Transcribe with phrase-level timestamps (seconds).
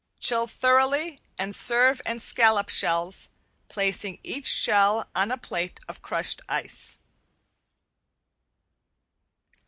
[0.19, 3.29] Chill thoroughly and serve in scallop shells,
[3.69, 6.97] placing each shell on a plate of crushed ice.